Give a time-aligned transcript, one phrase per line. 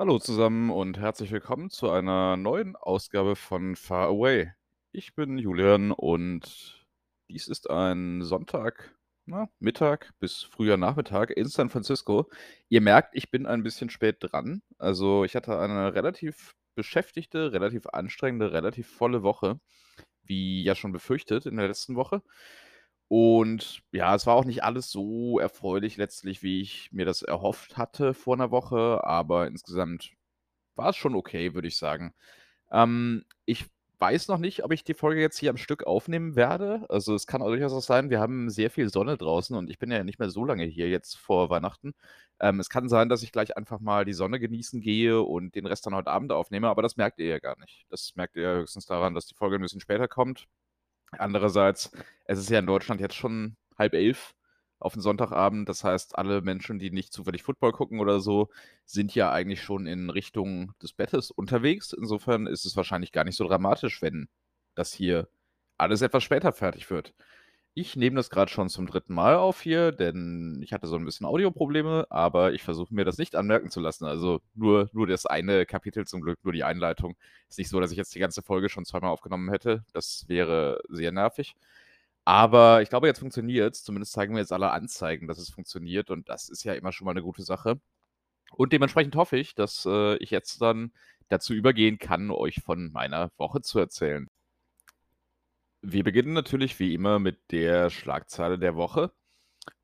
[0.00, 4.52] Hallo zusammen und herzlich willkommen zu einer neuen Ausgabe von Far Away.
[4.92, 6.86] Ich bin Julian und
[7.28, 8.94] dies ist ein Sonntag,
[9.26, 12.30] na, Mittag bis früher Nachmittag in San Francisco.
[12.68, 14.62] Ihr merkt, ich bin ein bisschen spät dran.
[14.78, 19.58] Also ich hatte eine relativ beschäftigte, relativ anstrengende, relativ volle Woche,
[20.22, 22.22] wie ja schon befürchtet in der letzten Woche.
[23.08, 27.78] Und ja, es war auch nicht alles so erfreulich letztlich, wie ich mir das erhofft
[27.78, 30.12] hatte vor einer Woche, aber insgesamt
[30.76, 32.14] war es schon okay, würde ich sagen.
[32.72, 33.66] Ähm, ich
[34.00, 36.86] weiß noch nicht, ob ich die Folge jetzt hier am Stück aufnehmen werde.
[36.88, 39.78] Also, es kann auch durchaus auch sein, wir haben sehr viel Sonne draußen und ich
[39.78, 41.94] bin ja nicht mehr so lange hier jetzt vor Weihnachten.
[42.40, 45.66] Ähm, es kann sein, dass ich gleich einfach mal die Sonne genießen gehe und den
[45.66, 47.86] Rest dann heute Abend aufnehme, aber das merkt ihr ja gar nicht.
[47.90, 50.46] Das merkt ihr ja höchstens daran, dass die Folge ein bisschen später kommt.
[51.12, 51.90] Andererseits,
[52.24, 54.34] es ist ja in Deutschland jetzt schon halb elf
[54.80, 55.68] auf 'n Sonntagabend.
[55.68, 58.48] Das heißt, alle Menschen, die nicht zufällig Football gucken oder so,
[58.84, 61.92] sind ja eigentlich schon in Richtung des Bettes unterwegs.
[61.92, 64.28] Insofern ist es wahrscheinlich gar nicht so dramatisch, wenn
[64.74, 65.28] das hier
[65.78, 67.14] alles etwas später fertig wird.
[67.76, 71.04] Ich nehme das gerade schon zum dritten Mal auf hier, denn ich hatte so ein
[71.04, 74.04] bisschen Audioprobleme, aber ich versuche mir das nicht anmerken zu lassen.
[74.04, 77.16] Also, nur nur das eine Kapitel zum Glück, nur die Einleitung.
[77.48, 79.84] Ist nicht so, dass ich jetzt die ganze Folge schon zweimal aufgenommen hätte.
[79.92, 81.54] Das wäre sehr nervig.
[82.24, 83.84] Aber ich glaube, jetzt funktioniert's.
[83.84, 87.06] Zumindest zeigen mir jetzt alle Anzeigen, dass es funktioniert und das ist ja immer schon
[87.06, 87.80] mal eine gute Sache.
[88.52, 90.92] Und dementsprechend hoffe ich, dass, äh, ich jetzt dann
[91.28, 94.28] dazu übergehen kann, euch von meiner Woche zu erzählen.
[95.82, 99.12] Wir beginnen natürlich wie immer mit der Schlagzeile der Woche.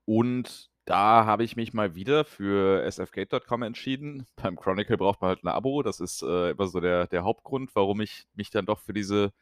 [0.05, 4.27] Und da habe ich mich mal wieder für sfgate.com entschieden.
[4.36, 5.83] Beim Chronicle braucht man halt ein Abo.
[5.83, 9.33] Das ist äh, immer so der, der Hauptgrund, warum ich mich dann doch für diese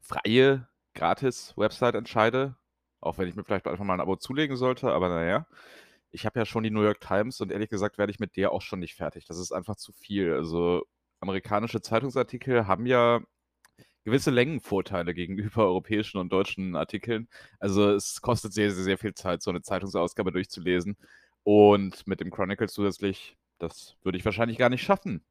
[0.00, 2.56] freie, gratis Website entscheide.
[3.00, 5.46] Auch wenn ich mir vielleicht einfach mal ein Abo zulegen sollte, aber naja.
[6.12, 8.52] Ich habe ja schon die New York Times und ehrlich gesagt werde ich mit der
[8.52, 9.26] auch schon nicht fertig.
[9.26, 10.34] Das ist einfach zu viel.
[10.34, 10.84] Also
[11.20, 13.20] amerikanische Zeitungsartikel haben ja
[14.06, 17.28] gewisse Längenvorteile gegenüber europäischen und deutschen Artikeln.
[17.58, 20.96] Also es kostet sehr, sehr, sehr viel Zeit, so eine Zeitungsausgabe durchzulesen.
[21.42, 25.24] Und mit dem Chronicle zusätzlich, das würde ich wahrscheinlich gar nicht schaffen.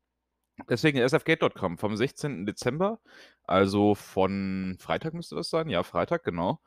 [0.70, 2.46] Deswegen sfgate.com vom 16.
[2.46, 3.00] Dezember,
[3.44, 5.70] also von Freitag müsste das sein.
[5.70, 6.62] Ja, Freitag, genau.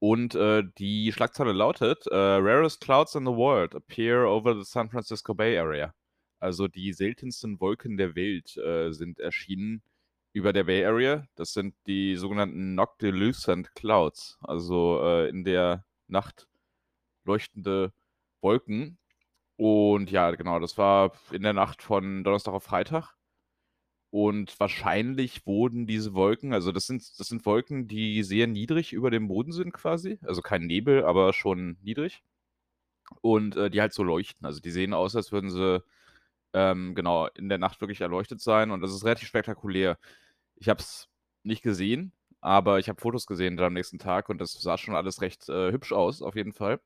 [0.00, 4.90] Und äh, die Schlagzeile lautet: äh, Rarest Clouds in the World appear over the San
[4.90, 5.94] Francisco Bay Area.
[6.40, 9.82] Also die seltensten Wolken der Welt äh, sind erschienen
[10.32, 11.26] über der Bay Area.
[11.34, 16.48] Das sind die sogenannten Noctilucent Clouds, also äh, in der Nacht
[17.24, 17.92] leuchtende
[18.40, 18.98] Wolken.
[19.56, 23.14] Und ja, genau, das war in der Nacht von Donnerstag auf Freitag.
[24.10, 29.10] Und wahrscheinlich wurden diese Wolken, also das sind, das sind Wolken, die sehr niedrig über
[29.10, 30.18] dem Boden sind quasi.
[30.22, 32.22] Also kein Nebel, aber schon niedrig.
[33.20, 34.46] Und äh, die halt so leuchten.
[34.46, 35.82] Also die sehen aus, als würden sie
[36.58, 38.70] ähm, genau in der Nacht wirklich erleuchtet sein.
[38.72, 39.96] Und das ist relativ spektakulär.
[40.56, 41.08] Ich habe es
[41.44, 44.96] nicht gesehen, aber ich habe Fotos gesehen dann am nächsten Tag und das sah schon
[44.96, 46.80] alles recht äh, hübsch aus, auf jeden Fall.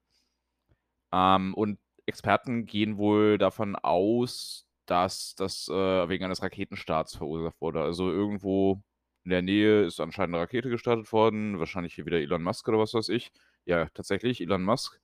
[1.13, 7.81] Ähm, und Experten gehen wohl davon aus, dass das äh, wegen eines Raketenstarts verursacht wurde.
[7.83, 8.83] Also irgendwo
[9.25, 12.79] in der Nähe ist anscheinend eine Rakete gestartet worden, wahrscheinlich hier wieder Elon Musk oder
[12.79, 13.33] was weiß ich.
[13.65, 15.01] Ja, tatsächlich, Elon Musk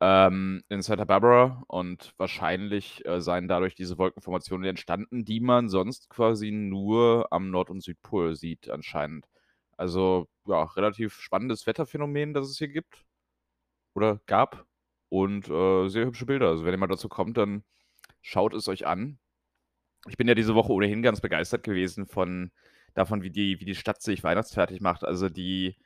[0.00, 6.10] ähm, in Santa Barbara und wahrscheinlich äh, seien dadurch diese Wolkenformationen entstanden, die man sonst
[6.10, 9.26] quasi nur am Nord- und Südpol sieht anscheinend.
[9.76, 13.04] Also ja, relativ spannendes Wetterphänomen, das es hier gibt
[13.94, 14.66] oder gab
[15.08, 16.48] und äh, sehr hübsche Bilder.
[16.48, 17.64] Also wenn ihr mal dazu kommt, dann
[18.22, 19.18] schaut es euch an.
[20.08, 22.52] Ich bin ja diese Woche ohnehin ganz begeistert gewesen von
[22.94, 25.04] davon, wie die, wie die Stadt sich weihnachtsfertig macht.
[25.04, 25.76] Also die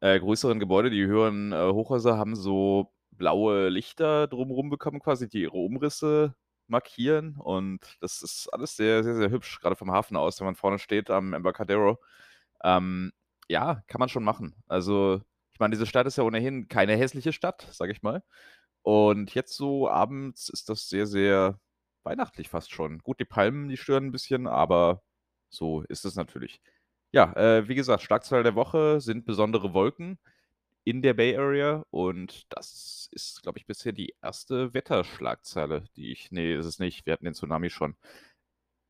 [0.00, 5.42] äh, größeren Gebäude, die höheren äh, Hochhäuser haben so blaue Lichter drumherum bekommen quasi, die
[5.42, 6.34] ihre Umrisse
[6.66, 10.54] markieren und das ist alles sehr, sehr, sehr hübsch, gerade vom Hafen aus, wenn man
[10.56, 11.98] vorne steht am Embarcadero.
[12.64, 13.12] Ähm,
[13.48, 14.54] ja, kann man schon machen.
[14.68, 15.20] Also,
[15.52, 18.22] ich meine, diese Stadt ist ja ohnehin keine hässliche Stadt, sage ich mal.
[18.82, 21.60] Und jetzt so abends ist das sehr, sehr
[22.04, 22.98] weihnachtlich fast schon.
[23.00, 25.02] Gut, die Palmen, die stören ein bisschen, aber
[25.50, 26.60] so ist es natürlich.
[27.12, 30.18] Ja, äh, wie gesagt, Schlagzeile der Woche sind besondere Wolken
[30.84, 36.30] in der Bay Area und das ist, glaube ich, bisher die erste Wetterschlagzeile, die ich
[36.32, 37.06] ne, ist es nicht.
[37.06, 37.96] Wir hatten den Tsunami schon.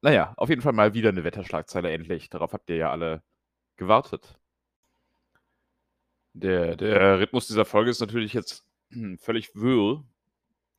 [0.03, 2.29] Na ja, auf jeden Fall mal wieder 'ne Wetterschlagzeile endlich.
[2.31, 3.23] Darauf habt ihr ja alle
[3.77, 4.39] gewartet.
[6.37, 8.65] Der der Rhythmus dieser Folge ist natürlich jetzt
[9.19, 10.03] völlig wirr,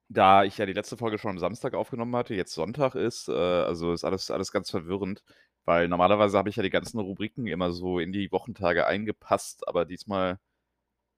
[0.09, 3.33] da ich ja die letzte Folge schon am Samstag aufgenommen hatte, jetzt Sonntag ist, äh,
[3.33, 5.23] also ist alles alles ganz verwirrend,
[5.65, 9.85] weil normalerweise habe ich ja die ganzen Rubriken immer so in die Wochentage eingepasst, aber
[9.85, 10.39] diesmal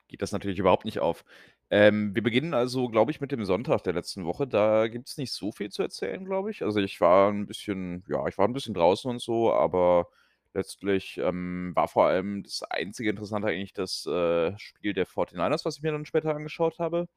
[0.07, 1.25] geht das natürlich überhaupt nicht auf.
[1.69, 4.47] Ähm, wir beginnen also, glaube ich, mit dem Sonntag der letzten Woche.
[4.47, 6.63] Da gibt's nicht so viel zu erzählen, glaube ich.
[6.63, 10.07] Also, ich war 'n bisschen ja, ich war 'n bisschen draußen und so, aber
[10.53, 15.77] letztlich, ähm, war vor allem das einzige Interessante eigentlich das, äh, Spiel der 49ers, was
[15.77, 17.07] ich mir dann später angeschaut habe,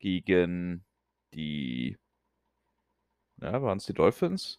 [0.00, 0.84] gegen
[1.34, 1.98] die
[3.40, 4.58] ja, waren's die Dolphins?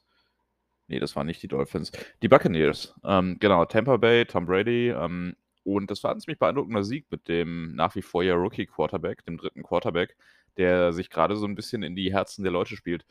[0.88, 1.92] Ne, das waren nicht die Dolphins.
[2.24, 2.96] Die Buccaneers.
[3.06, 7.28] Ähm, genau, Tampa Bay, Tom Brady, ähm, und das war 'n ziemlich beeindruckender Sieg mit
[7.28, 9.63] dem nach wie vor ja Rookie-Quarterback, dem 3.
[9.63, 10.18] Quarterback,
[10.58, 13.06] der sich grade so 'n bisschen in die Herzen der Leute spielt.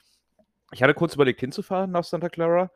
[0.73, 2.71] Ich hatte kurz überlegt, hinzufahren nach Santa Clara,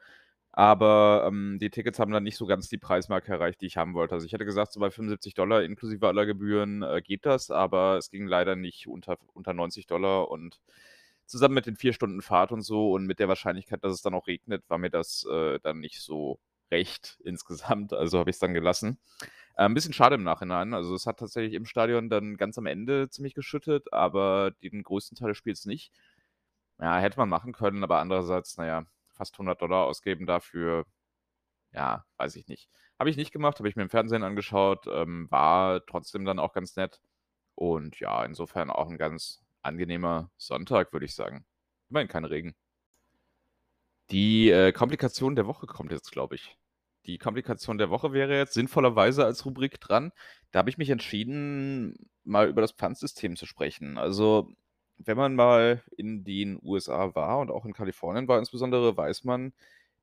[0.53, 3.95] aber, ähm, die Tickets haben dann nicht so ganz die Preismarke erreicht, die ich haben
[3.95, 4.15] wollte.
[4.15, 8.11] Also, ich hätte gesagt, so bei 75 inklusive aller Gebühren, äh, geht das, aber es
[8.11, 10.61] ging leider nicht unter unter 90 und
[11.27, 14.15] zusammen mit den 4 Stunden Fahrt und so und mit der Wahrscheinlichkeit, dass es dann
[14.15, 16.41] auch regnet, war mir das, äh, dann nicht so
[16.73, 18.99] recht insgesamt, also habe ich's dann gelassen.
[19.57, 20.75] Äh, 'n bisschen schade im Nachhinein.
[20.75, 25.17] Also, es hat tatsächlich im Stadion dann ganz am Ende ziemlich geschüttet, aber den größten
[25.17, 25.93] Teil des Spiels nicht.
[26.81, 30.87] Ja, hätte man machen können, aber andererseits, na ja, fast 100 ausgeben dafür,
[31.73, 32.71] ja, weiß ich nicht.
[32.99, 36.53] Habe ich nicht gemacht, habe ich mir im Fernsehen angeschaut, ähm, war trotzdem dann auch
[36.55, 37.01] ganz nett
[37.57, 41.47] und ja, insofern auch 'n ganz angenehmer Sonntag, würde ich sagen.
[41.91, 42.55] Immerhin kein Regen.
[44.11, 46.57] Die, äh, Komplikation der Woche kommt jetzt, glaube ich.
[47.07, 50.13] Die Komplikation der Woche wäre jetzt sinnvollerweise als Rubrik dran.
[50.53, 53.99] Da habe ich mich entschieden, mal über das Pfandsystem zu sprechen.
[53.99, 54.49] Also,
[54.99, 59.53] wenn man mal in den USA war und auch in Kalifornien war insbesondere, weiß man,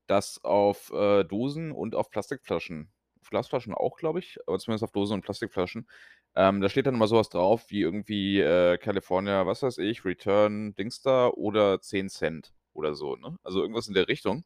[0.08, 4.92] dass auf, äh, Dosen und auf Plastikflaschen auf Glasflaschen auch, glaube ich, aber zumindest auf
[4.92, 5.88] Dosen und Plastikflaschen,
[6.36, 10.06] ähm, da steht dann immer so was drauf wie irgendwie, äh, California, was weiß ich,
[10.06, 13.38] Return Dings da oder 10 Cent oder so, ne?
[13.44, 14.44] Also, irgendwas in der Richtung.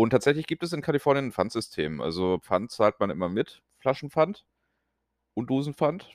[0.00, 2.00] Und tatsächlich gibt es in Kalifornien 'n Pfandsystem.
[2.00, 4.46] Also, Pfand zahlt man immer mit Flaschenpfand
[5.34, 6.14] und Dosenpfand.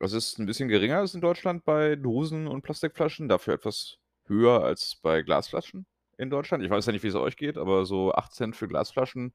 [0.00, 4.64] Es ist 'n bisschen geringer als in Deutschland bei Dosen und Plastikflaschen, dafür etwas höher
[4.64, 5.86] als bei Glasflaschen
[6.18, 6.64] in Deutschland.
[6.64, 9.34] Ich weiß ja nicht, wie's euch geht, aber so 8 Cent für Glasflaschen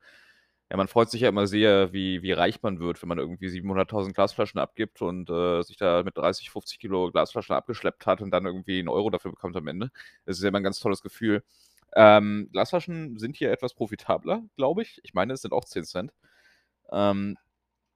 [0.71, 3.49] ja, man freut sich ja immer sehr, wie wie reich man wird, wenn man irgendwie
[3.49, 8.31] 700.000 Glasflaschen abgibt und, äh, sich da mit 30, 50 Kilo Glasflaschen abgeschleppt hat und
[8.31, 9.91] dann irgendwie 1 Euro dafür bekommt am Ende.
[10.25, 11.43] Das ist ja immer 'n ganz tolles Gefühl.
[11.95, 14.99] Ähm, Glasflaschen sind hier etwas profitabler, glaube ich.
[15.03, 16.13] Ich meine, es sind auch 10 Cent.
[16.91, 17.37] Ähm,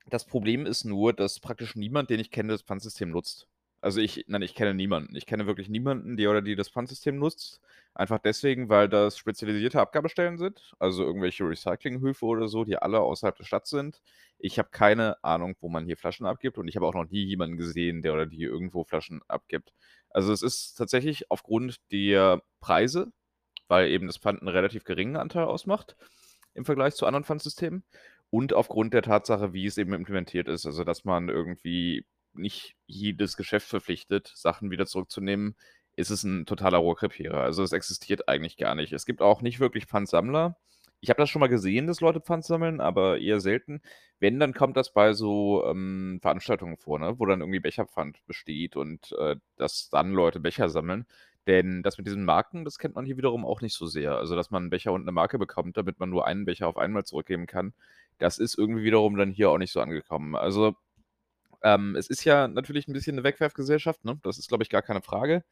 [0.07, 3.47] das Problem ist nur, dass praktisch niemand, den ich kenne, das Pfandsystem nutzt.
[3.81, 5.15] Also, ich nein, ich kenne niemanden.
[5.15, 7.61] Ich kenne wirklich niemanden, der oder die das Pfandsystem nutzt.
[7.93, 13.35] Einfach deswegen, weil das spezialisierte Abgabestellen sind, also irgendwelche Recyclinghöfe oder so, die alle außerhalb
[13.37, 14.01] der Stadt sind.
[14.39, 17.23] Ich habe keine Ahnung, wo man hier Flaschen abgibt und ich habe auch noch nie
[17.25, 19.73] jemanden gesehen, der oder die irgendwo Flaschen abgibt.
[20.09, 23.11] Also, es ist tatsächlich aufgrund der Preise,
[23.67, 25.95] weil eben das Pfand 'n relativ geringen Anteil ausmacht
[26.53, 27.83] im Vergleich zu anderen Pfandsystemen
[28.29, 30.65] und aufgrund der Tatsache, wie es eben implementiert ist.
[30.65, 35.55] Also, dass man irgendwie nicht jedes Geschäft verpflichtet, Sachen wieder zurückzunehmen,
[35.95, 37.41] ist es 'n totaler Rohrkrepierer.
[37.41, 38.93] Also, es existiert eigentlich gar nicht.
[38.93, 40.57] Es gibt auch nicht wirklich Pfandsammler.
[41.01, 43.81] Ich habe das schon mal gesehen, dass Leute Pfand sammeln, aber eher selten.
[44.19, 48.75] Wenn, dann kommt das bei so, ähm, Veranstaltungen vor, ne, wo dann irgendwie Becherpfand besteht
[48.75, 51.05] und, äh, dass dann Leute Becher sammeln.
[51.47, 54.17] Denn das mit diesen Marken, das kennt man hier wiederum auch nicht so sehr.
[54.17, 56.77] Also, dass man 'n Becher und 'ne Marke bekommt, damit man nur einen Becher auf
[56.77, 57.73] einmal zurückgeben kann,
[58.19, 60.35] das ist irgendwie wiederum dann hier auch nicht so angekommen.
[60.35, 60.75] Also,
[61.63, 64.19] ähm, es ist ja natürlich 'n bisschen 'ne Wegwerfgesellschaft, ne?
[64.23, 65.43] Das ist, glaube ich, gar keine Frage.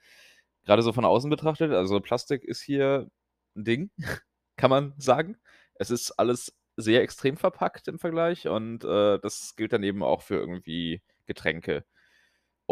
[0.66, 3.10] Grade so von außen betrachtet, also Plastik ist hier
[3.58, 3.92] 'n Ding,
[4.58, 5.38] kann man sagen.
[5.76, 10.22] Es ist alles sehr extrem verpackt im Vergleich und, äh, das gilt dann eben auch
[10.24, 11.86] für irgendwie Getränke.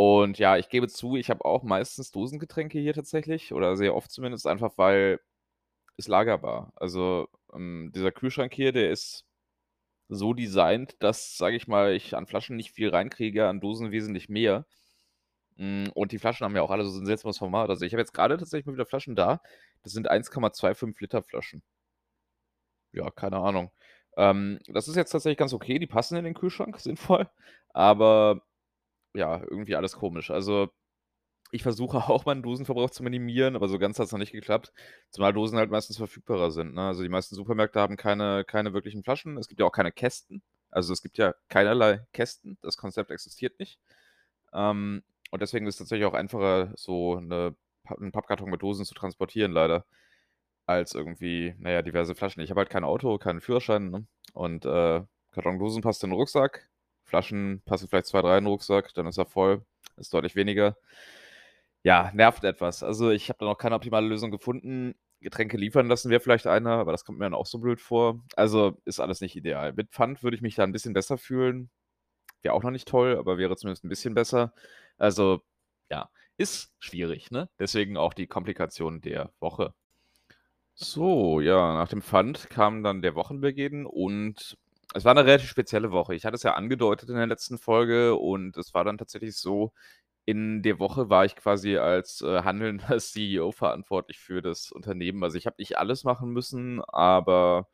[0.03, 4.12] Und ja, ich gebe zu, ich habe auch meistens Dosengetränke hier tatsächlich oder sehr oft
[4.12, 5.20] zumindest, einfach weil
[5.98, 6.74] es lagerbar.
[6.77, 9.25] Also, ähm, dieser Kühlschrank hier, der ist
[10.10, 14.29] so designt, dass, sage ich mal, ich an Flaschen nicht viel reinkriege, an Dosen wesentlich
[14.29, 14.65] mehr.
[15.58, 17.70] Hm, und die Flaschen haben ja auch alle so 'n seltsames Format.
[17.70, 19.41] Also, ich habe jetzt grade tatsächlich mal wieder Flaschen da.
[19.84, 21.63] Das sind 1,25 Liter Flaschen.
[22.93, 23.72] Ja, keine Ahnung.
[24.17, 25.79] Ähm, das ist jetzt tatsächlich ganz okay.
[25.79, 27.29] Die passen in den Kühlschrank sinnvoll,
[27.70, 28.41] aber
[29.13, 30.32] ja, irgendwie alles komisch.
[30.32, 30.70] Also,
[31.51, 34.74] ich versuche auch meinen Dosenverbrauch zu minimieren, aber so ganz hat's noch nicht geklappt,
[35.12, 36.88] zumal Dosen halt meistens verfügbarer sind, ne?
[36.88, 39.38] Also, die meisten Supermärkte haben keine keine wirklichen Flaschen.
[39.38, 40.44] Es gibt ja auch keine Kästen.
[40.72, 42.58] Also, es gibt ja keinerlei Kästen.
[42.62, 43.80] Das Konzept existiert nicht.
[44.53, 48.86] Ähm, und deswegen ist es tatsächlich auch einfacher, so 'ne Pa 'n Pappkarton mit Dosen
[48.86, 49.86] zu transportieren leider,
[50.68, 52.41] als irgendwie, na ja, diverse Flaschen.
[52.44, 54.08] Ich habe halt kein Auto, keinen Führerschein, ne?
[54.34, 56.70] Und, äh, Karton Dosen passt in 'n Rucksack,
[57.12, 59.65] Flaschen passen vielleicht 2, 3 in 'n Rucksack, dann ist er voll,
[59.98, 60.77] ist deutlich weniger.
[61.86, 62.84] Ja, nervt etwas.
[62.84, 64.94] Also, ich habe da noch keine optimale Lösung gefunden.
[65.20, 68.24] Getränke liefern lassen wäre vielleicht eine, aber das kommt mir dann auch so blöd vor.
[68.36, 69.74] Also, ist alles nicht ideal.
[69.74, 71.70] Mit Pfand würde ich mich da 'n bisschen besser fühlen.
[72.44, 74.53] wäre auch noch nicht toll, aber wäre zumindest ein bisschen besser.
[74.98, 75.41] Also,
[75.91, 77.50] ja, ist schwierig, ne?
[77.60, 79.74] Deswegen auch die Komplikation der Woche.
[80.77, 84.58] So, ja, nach dem Pfand kam dann der Wochenbeginn und
[84.93, 86.15] es war eine relativ spezielle Woche.
[86.15, 89.71] Ich hatte es ja angedeutet in der letzten Folge und es war dann tatsächlich so,
[90.25, 95.24] in der Woche war ich quasi als, äh, handelnder CEO verantwortlich für das Unternehmen.
[95.24, 97.67] Also, ich habe nicht alles machen müssen, aber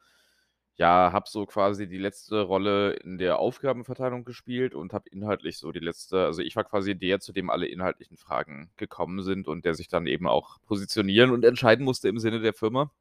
[0.77, 5.71] ja, habe so quasi die letzte Rolle in der Aufgabenverteilung gespielt und habe inhaltlich so
[5.71, 9.65] die letzte also, ich war quasi der, zu dem alle inhaltlichen Fragen gekommen sind und
[9.65, 12.91] der sich dann eben auch positionieren und entscheiden musste im Sinne der Firma.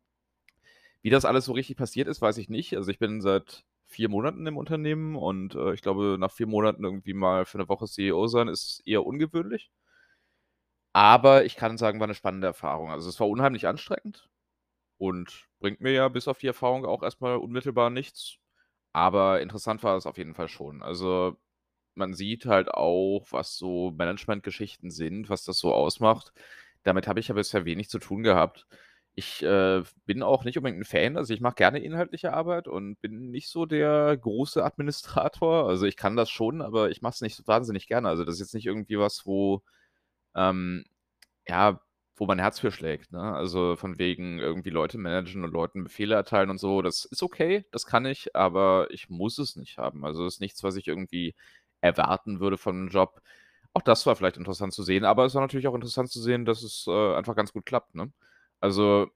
[1.03, 2.77] Wie das alles so richtig passiert ist, weiß ich nicht.
[2.77, 6.85] Also, ich bin seit vier Monaten im Unternehmen und, äh, ich glaube, nach vier Monaten
[6.85, 9.71] irgendwie mal für eine Woche CEO sein, ist eher ungewöhnlich.
[10.93, 12.91] Aber ich kann sagen, war eine spannende Erfahrung.
[12.91, 14.29] Also, es war unheimlich anstrengend
[14.99, 18.39] und bringt mir ja bis auf die Erfahrung auch erstmal unmittelbar nichts.
[18.93, 20.83] Aber interessant war es auf jeden Fall schon.
[20.83, 21.37] Also,
[21.95, 26.33] man sieht halt auch, was so Managementgeschichten sind, was das so ausmacht.
[26.85, 28.67] Damit habe ich ja bisher wenig zu tun gehabt.
[29.19, 31.17] Ich, äh, bin auch nicht unbedingt ein Fan.
[31.17, 35.67] Also, ich mache gerne inhaltliche Arbeit und bin nicht so der große Administrator.
[35.69, 38.09] Also, ich kann das schon, aber ich mache es nicht wahnsinnig gerne.
[38.09, 39.63] Also, das ist jetzt nicht irgendwie was, wo,
[40.37, 40.85] ähm,
[41.49, 41.81] ja
[42.19, 43.21] wo mein Herz für schlägt, ne?
[43.35, 47.67] Also, von wegen irgendwie Leute managen und Leuten Befehle erteilen und so, das ist okay,
[47.73, 50.05] das kann ich, aber ich muss es nicht haben.
[50.07, 51.35] Also, das ist nichts, was ich irgendwie
[51.83, 53.21] erwarten würde von 'nem Job.
[53.75, 56.45] Auch das war vielleicht interessant zu sehen, aber es war natürlich auch interessant zu sehen,
[56.47, 58.13] dass es, äh, einfach ganz gut klappt, ne?
[58.61, 59.09] Also,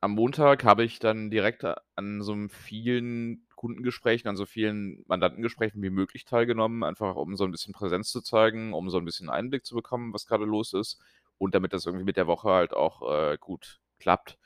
[0.00, 1.64] am Montag habe ich dann direkt
[1.96, 7.50] an so vielen Kundengesprächen, an so vielen Mandantengesprächen wie möglich teilgenommen, einfach um so ein
[7.50, 11.00] bisschen Präsenz zu zeigen, um so ein bisschen Einblick zu bekommen, was gerade los ist
[11.38, 14.38] und damit das irgendwie mit der Woche halt auch, äh, gut klappt.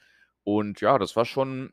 [0.45, 1.73] Und ja, das war schon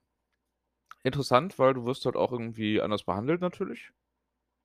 [1.03, 3.91] interessant, weil du wirst halt auch irgendwie anders behandelt natürlich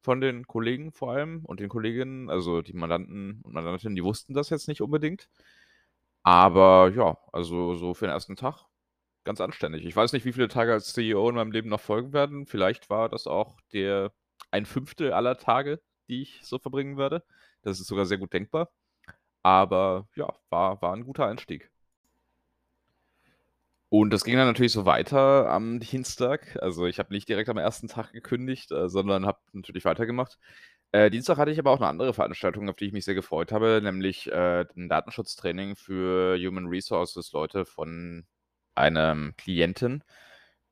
[0.02, 2.30] von den Kollegen vor allem und den Kolleginnen.
[2.30, 5.28] Also, die Mandanten und Mandantinnen, die wussten das jetzt nicht unbedingt.
[6.24, 8.66] Aber ja, also so für den ersten Tag
[9.24, 9.84] ganz anständig.
[9.86, 12.46] Ich weiß nicht, wie viele Tage als CEO in meinem Leben noch folgen werden.
[12.46, 14.12] Vielleicht war das auch der
[14.50, 17.24] ein Fünftel aller Tage, die ich so verbringen werde.
[17.62, 18.70] Das ist sogar sehr gut denkbar.
[19.42, 21.70] Aber ja, war war 'n guter Einstieg.
[23.90, 26.56] Und das ging dann natürlich so weiter am Dienstag.
[26.62, 30.38] Also, ich habe nicht direkt am ersten Tag gekündigt, äh, sondern habe natürlich weitergemacht.
[30.94, 33.50] Äh, Dienstag hatte ich aber auch eine andere Veranstaltung, auf die ich mich sehr gefreut
[33.50, 38.26] habe, nämlich, äh, 'n Datenschutztraining für Human Resources Leute von
[38.74, 40.04] einem Klienten.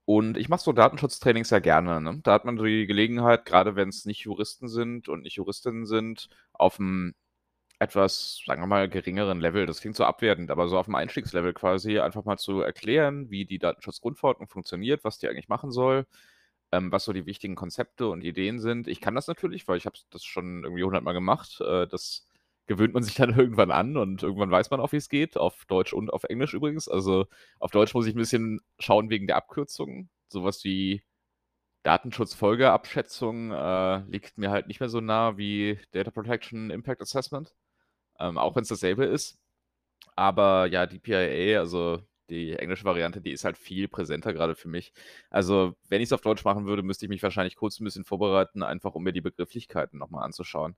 [0.04, 2.20] Und ich mache so Datenschutztrainings sehr gerne, ne?
[2.22, 6.28] Da hat man die Gelegenheit, gerade wenn es nicht Juristen sind und nicht Juristinnen sind,
[6.52, 7.14] auf auf'm
[7.80, 11.54] etwas, sagen wir mal, geringeren Level, das klingt so abwertend, aber so auf dem Einstiegslevel
[11.54, 16.06] quasi einfach mal zu erklären, wie die Datenschutzgrundverordnung funktioniert, was die eigentlich machen soll,
[16.72, 18.88] ähm, was so die wichtigen Konzepte und Ideen sind.
[18.88, 21.60] Ich kann das natürlich, weil ich habe das schon irgendwie hundertmal gemacht.
[21.60, 22.26] Äh, das
[22.66, 25.64] gewöhnt man sich dann irgendwann an und irgendwann weiß man auch, wie es geht, auf
[25.66, 26.88] Deutsch und auf Englisch übrigens.
[26.88, 27.26] Also,
[27.58, 30.10] auf Deutsch muss ich ein bisschen schauen wegen der Abkürzungen.
[30.28, 31.02] Sowas wie
[31.82, 37.54] Datenschutzfolgeabschätzung, äh, liegt mir halt nicht mehr so nah wie Data Protection Impact Assessment
[38.20, 39.38] ähm, auch wenn es dasselbe ist.
[40.16, 44.68] Aber ja, die PIA, also die englische Variante, die ist halt viel präsenter gerade für
[44.68, 44.92] mich.
[45.30, 48.04] Also, wenn ich es auf Deutsch machen würde, müsste ich mich wahrscheinlich kurz ein bisschen
[48.04, 50.76] vorbereiten, einfach um mir die Begrifflichkeiten nochmal anzuschauen.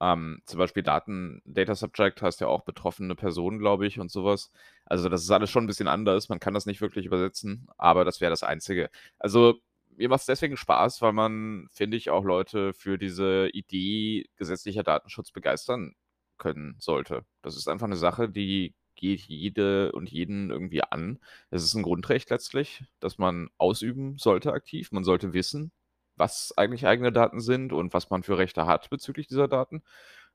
[0.00, 4.52] Ähm, zum Beispiel Daten, Data Subject heißt ja auch betroffene Person, glaube ich, und sowas.
[4.84, 6.28] Also, das ist alles schon ein bisschen anders.
[6.28, 8.90] Man kann das nicht wirklich übersetzen, aber das wäre das Einzige.
[9.18, 9.54] Also,
[9.96, 14.82] mir macht es deswegen Spaß, weil man, finde ich, auch Leute für diese Idee gesetzlicher
[14.82, 15.94] Datenschutz begeistern
[16.38, 17.24] können sollte.
[17.42, 21.18] Das ist einfach eine Sache, die geht jede und jeden irgendwie an.
[21.50, 24.92] Es ist ein Grundrecht letztlich, das man ausüben sollte aktiv.
[24.92, 25.72] Man sollte wissen,
[26.16, 29.82] was eigentlich eigene Daten sind und was man für Rechte hat bezüglich dieser Daten.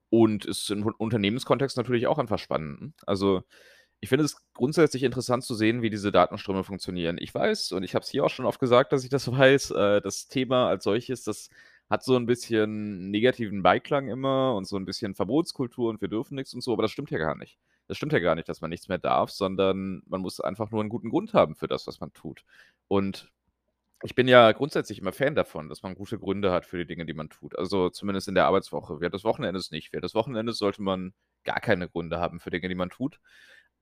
[0.10, 2.96] Und ist im Unternehmenskontext natürlich auch einfach spannend.
[3.08, 3.44] Also,
[4.01, 7.18] ich finde es grundsätzlich interessant zu sehen, wie diese Datenströme funktionieren.
[7.20, 9.72] Ich weiß, und ich habe es hier auch schon oft gesagt, dass ich das weiß,
[9.72, 11.50] äh, das Thema als solches, das
[11.89, 16.36] hat so ein bisschen negativen Beiklang immer und so ein bisschen Verbotskultur und wir dürfen
[16.36, 17.60] nichts und so, aber das stimmt ja gar nicht.
[17.92, 20.80] Das stimmt ja gar nicht, dass man nichts mehr darf, sondern man muss einfach nur
[20.80, 22.46] einen guten Grund haben für das, was man tut.
[22.88, 23.30] Und
[24.02, 27.06] ich bin ja grundsätzlich immer Fan davon, dass man gute Gründe hat für die Dinge,
[27.06, 27.60] die man tut.
[27.60, 29.02] Also zumindest in der Arbeitswoche.
[29.02, 29.92] Während des Wochenendes nicht.
[29.92, 33.20] Während des Wochenendes sollte man gar keine Gründe haben für Dinge, die man tut.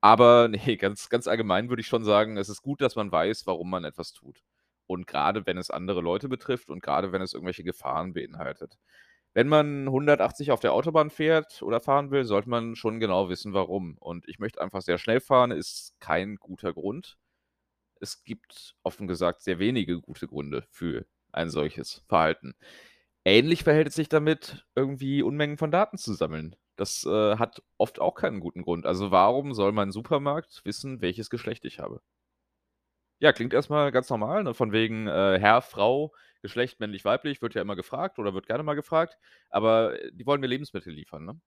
[0.00, 3.46] Aber ne, ganz ganz allgemein würde ich schon sagen, es ist gut, dass man weiß,
[3.46, 4.42] warum man etwas tut.
[4.88, 8.76] Und gerade wenn es andere Leute betrifft und gerade wenn es irgendwelche Gefahren beinhaltet.
[9.34, 13.52] Wenn man 180 auf der Autobahn fährt oder fahren will, sollte man schon genau wissen,
[13.54, 13.96] warum.
[13.98, 17.16] Und ich möchte einfach sehr schnell fahren, ist kein guter Grund.
[18.00, 22.54] Es gibt offen gesagt sehr wenige gute Gründe für ein solches Verhalten.
[23.24, 26.56] Ähnlich verhält es sich damit, irgendwie Unmengen von Daten zu sammeln.
[26.76, 28.86] Das, äh, hat oft auch keinen guten Grund.
[28.86, 32.00] Also, warum soll mein Supermarkt wissen, welches Geschlecht ich habe?
[33.22, 37.42] Ja, klingt erst mal ganz normal, ne, von wegen, äh, Herr, Frau, Geschlecht männlich, weiblich,
[37.42, 39.18] wird ja immer gefragt oder wird gerne mal gefragt,
[39.50, 41.40] aber, äh, die wollen mir Lebensmittel liefern, ne?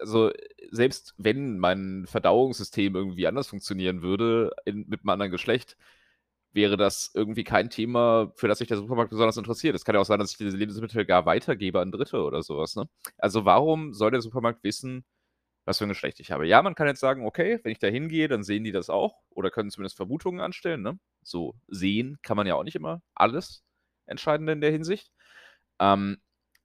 [0.00, 0.30] Also,
[0.70, 5.76] selbst wenn mein Verdauungssystem irgendwie anders funktionieren würde in mit 'nem anderen Geschlecht,
[6.52, 9.74] wäre das irgendwie kein Thema, für das sich der Supermarkt besonders interessiert.
[9.76, 12.58] Es kann ja auch sein, dass ich diese Lebensmittel gar weitergebe an Dritte oder so
[12.58, 12.88] was, ne?
[13.18, 15.04] Also, warum soll der Supermarkt wissen,
[15.66, 16.46] was für 'n Geschlecht ich habe?
[16.46, 19.16] Ja, man kann jetzt sagen: „Okay, wenn ich da hingehe, dann sehen die das auch
[19.30, 20.98] oder können zumindest Vermutungen anstellen“, ne?
[21.22, 23.64] So, sehen kann man ja auch nicht immer alles
[24.06, 25.12] Entscheidende in der Hinsicht.
[25.80, 26.18] Ähm,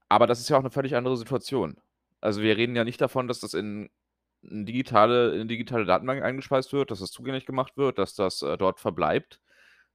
[0.10, 1.78] aber das ist ja auch 'ne völlig andere Situation.
[2.22, 3.90] Also, wir reden ja nicht davon, dass das in
[4.44, 8.42] 'n digitale in 'ne digitale Datenbank eingespeist wird, dass das zugänglich gemacht wird, dass das,
[8.44, 9.42] äh, dort verbleibt,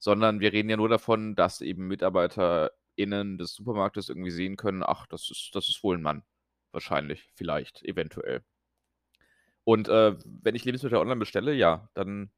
[0.01, 5.07] sondern wir reden ja nur davon, dass eben MitarbeiterInnen des Supermarktes irgendwie sehen können: „Ach,
[5.09, 6.25] das ist das ist wohl 'n Mann.“
[6.73, 8.45] Wahrscheinlich, vielleicht, eventuell.
[9.65, 12.31] Und, äh, wenn ich Lebensmittel online bestelle, ja, dann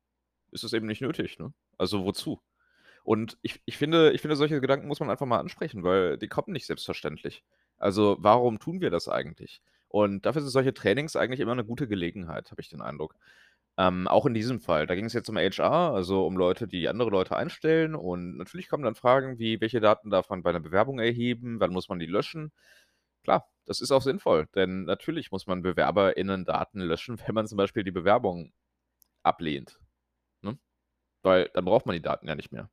[0.52, 1.52] ist es eben nicht nötig, ne?
[1.78, 2.40] Also, wozu?
[3.04, 6.28] Und ich ich finde ich finde, solche Gedanken muss man einfach mal ansprechen, weil die
[6.28, 7.44] kommen nicht selbstverständlich.
[7.78, 9.62] Also, warum tun wir das eigentlich?
[9.88, 13.16] Und dafür sind solche Trainings eigentlich immer 'ne gute Gelegenheit, habe ich den Eindruck.
[13.78, 14.86] Ähm, auch in diesem Fall.
[14.86, 18.84] Da ging's jetzt um HR, also um Leute, die andere Leute einstellen und natürlich kommen
[18.84, 21.60] dann Fragen wie: „Welche Daten darf man bei 'ner Bewerbung erheben?
[21.60, 22.52] Wann muss man die löschen?“
[23.24, 27.84] Klar, das ist auch sinnvoll, denn natürlich muss man BewerberInnen-Daten löschen, wenn man zum Beispiel
[27.84, 28.52] die Bewerbung
[29.24, 29.80] ablehnt,
[30.42, 30.58] ne?
[31.22, 32.70] Weil dann braucht man die Daten ja nicht mehr.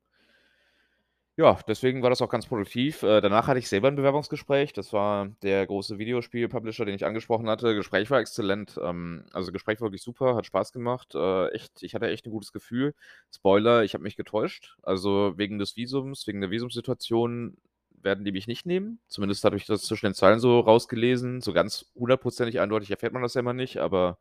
[1.37, 3.03] Ja, deswegen war das auch ganz produktiv.
[3.03, 4.73] Äh, danach hatte ich selber 'n Bewerbungsgespräch.
[4.73, 7.73] Das war der große Videospiel-Publisher, den ich angesprochen hatte.
[7.73, 8.77] Gespräch war exzellent.
[8.83, 11.15] Ähm, also, Gespräch war wirklich super, hat Spaß gemacht.
[11.15, 12.93] Äh, echt ich hatte echt 'n gutes Gefühl.
[13.33, 14.75] Spoiler, ich habe mich getäuscht.
[14.83, 17.57] Also, wegen des Visums wegen der Visumssituation
[18.03, 18.99] werden die mich nicht nehmen.
[19.07, 21.41] Zumindest habe ich das zwischen den Zeilen so rausgelesen.
[21.41, 24.17] So ganz hundertprozentig eindeutig erfährt man das ja immer nicht, aber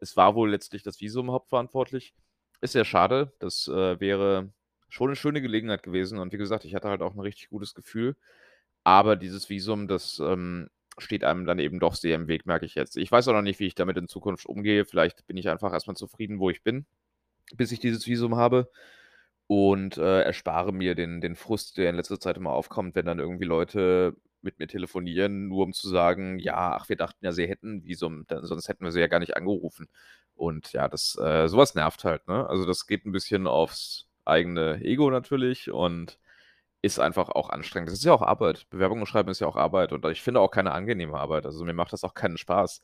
[0.00, 2.14] es war wohl letztlich das Visum hauptverantwortlich.
[2.60, 3.32] Ist sehr schade.
[3.40, 4.50] Das, äh, wäre
[4.88, 7.74] schon 'ne schöne Gelegenheit gewesen und wie gesagt, ich hatte halt auch 'n richtig gutes
[7.74, 8.16] Gefühl.
[8.84, 12.74] Aber dieses Visum, das, ähm, steht einem dann eben doch sehr im Weg, merke ich
[12.76, 12.96] jetzt.
[12.98, 14.84] Ich weiß auch noch nicht, wie ich damit in Zukunft umgehe.
[14.86, 16.86] Vielleicht bin ich einfach erst mal zufrieden, wo ich bin,
[17.56, 18.70] bis ich dieses Visum habe
[19.46, 23.18] und, äh, erspare mir den den Frust, der in letzter Zeit immer aufkommt, wenn dann
[23.20, 27.46] irgendwie Leute mit mir telefonieren, nur um zu sagen: „Ja, ach, wir dachten ja, Sie
[27.48, 29.88] hätten Visum, dann sonst hätten wir Sie ja gar nicht angerufen.“
[30.34, 32.48] Und ja, das äh, so was nervt halt, ne?
[32.48, 36.18] Also, das geht 'n bisschen aufs eigene Ego natürlich und
[36.82, 37.90] ist einfach auch anstrengend.
[37.90, 38.68] Das ist ja auch Arbeit.
[38.70, 41.46] Bewerbungen schreiben ist ja auch Arbeit und ich finde auch keine angenehme Arbeit.
[41.46, 42.82] Also, mir macht das auch keinen Spaß.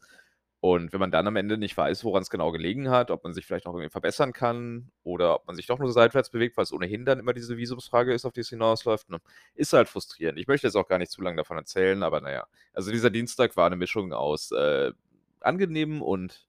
[0.64, 3.44] Und wenn man dann am Ende nicht weiß, woran's genau gelegen hat, ob man sich
[3.46, 7.04] vielleicht noch irgendwie verbessern kann oder ob man sich doch nur seitwärts bewegt, weil's ohnehin
[7.04, 9.18] dann immer diese Visumsfrage ist, auf die es hinausläuft, ne?
[9.56, 10.38] Ist halt frustrierend.
[10.38, 12.46] Ich möchte jetzt auch gar nicht zu lang davon erzählen, aber na ja.
[12.72, 14.92] Also, dieser Dienstag war 'ne Mischung aus, äh,
[15.40, 16.46] angenehmen und,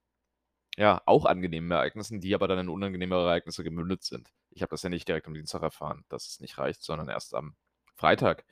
[0.78, 4.32] ja, auch angenehmen Ereignissen, die aber dann in unangenehmere Ereignisse gemündet sind.
[4.52, 7.36] Ich habe das ja nicht direkt am Dienstag erfahren, dass es nicht reicht, sondern erst
[7.36, 7.56] am
[7.96, 8.46] Freitag.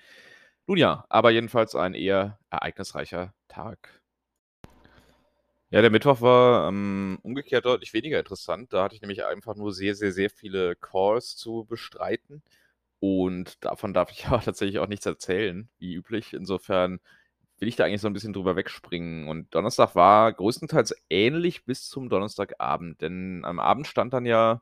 [0.67, 4.00] Nun ja, aber jedenfalls ein eher ereignisreicher Tag.
[5.73, 8.73] Ja, der Mittwoch war, ähm, umgekehrt deutlich weniger interessant.
[8.73, 12.43] Da hatte ich nämlich einfach nur sehr, sehr, sehr viele Calls zu bestreiten
[12.99, 16.33] und davon darf ich aber tatsächlich auch nichts erzählen, wie üblich.
[16.33, 16.99] Insofern
[17.59, 21.89] will ich da eigentlich so 'n bisschen drüber wegspringen und Donnerstag war größtenteils ähnlich bis
[21.89, 24.61] zum Donnerstagabend, denn am Abend stand dann ja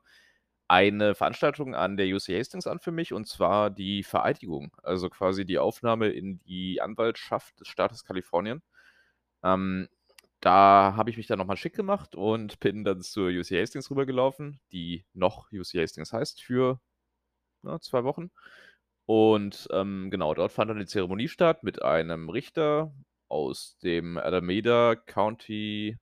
[0.69, 5.45] eine Veranstaltung an der UC Hastings an für mich und zwar die Vereidigung, also quasi
[5.45, 8.62] die Aufnahme in die Anwaltschaft des Staates Kalifornien.
[9.43, 9.88] Ähm,
[10.41, 13.91] da habe ich mich dann noch mal schick gemacht und bin dann zur UC Hastings
[13.91, 16.80] rübergelaufen, die noch UC Hastings heißt für,
[17.63, 18.32] ne, 2 Wochen.
[19.06, 22.93] Und, ähm, genau, dort fand dann die Zeremonie statt mit einem Richter
[23.30, 25.97] aus dem Alameda County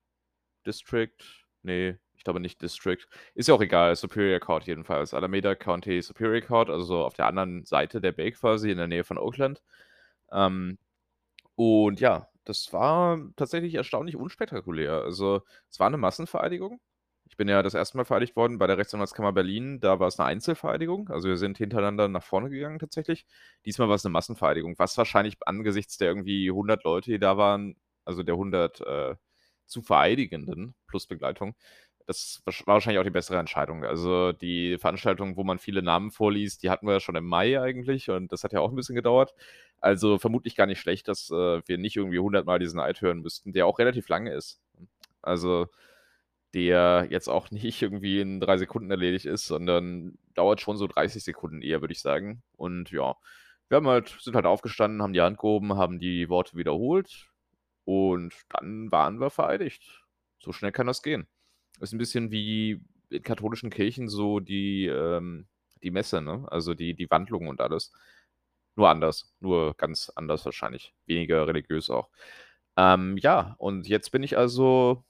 [0.66, 1.16] District.
[1.64, 3.00] Ne, ich glaube nicht District.
[3.36, 5.14] Ist ja auch egal, Superior Court jedenfalls.
[5.14, 8.88] Alameda County Superior Court, also so auf der anderen Seite der Bay quasi in der
[8.88, 9.62] Nähe von Oakland.
[10.32, 10.78] Ähm,
[11.56, 15.02] und ja, das war tatsächlich erstaunlich unspektakulär.
[15.04, 16.80] Also, es war 'ne Massenvereidigung.
[17.30, 17.98] Ich bin ja das 1.
[17.98, 19.80] Mal vereidigt worden bei der Rechtsanwaltskammer Berlin.
[19.82, 21.10] Da war's 'ne Einzelvereidigung.
[21.10, 23.26] Also, wir sind hintereinander nach vorne gegangen tatsächlich.
[23.66, 28.24] Diesmal war's 'ne Massenvereidigung, was wahrscheinlich angesichts der irgendwie 100 Leute, die da waren also
[28.24, 29.16] der 100, äh,
[29.66, 31.56] zu Vereidigenden plus Begleitung,
[32.08, 33.86] das war wahrscheinlich auch die bessere Entscheidung.
[33.86, 37.62] Also, die Veranstaltung, wo man viele Namen vorliest, die hatten wir ja schon im Mai
[37.62, 39.34] eigentlich und das hat ja auch 'n bisschen gedauert.
[39.82, 43.54] Also, vermutlich gar nicht schlecht, dass, äh, wir nicht irgendwie hundertmal diesen Eid hören müssten,
[43.54, 44.62] der auch relativ lange ist.
[45.22, 45.68] Also,
[46.54, 51.24] der jetzt auch nicht irgendwie in 3 Sekunden erledigt ist, sondern dauert schon so 30
[51.24, 52.44] Sekunden eher, würde ich sagen.
[52.58, 53.16] Und ja,
[53.70, 57.30] wir haben halt sind halt aufgestanden, haben die Hand gehoben, haben die Worte wiederholt
[57.86, 60.06] und dann waren wir vereidigt.
[60.44, 61.28] So schnell kann das gehen.
[61.82, 65.48] Ist 'n bisschen wie in katholischen Kirchen so die, ähm
[65.84, 66.44] die Messe, ne?
[66.50, 67.92] Also, die die Wandlung und alles.
[68.76, 72.10] Nur anders, nur ganz anders wahrscheinlich, weniger religiös auch.
[72.78, 75.04] Ähm, ja, und jetzt bin ich also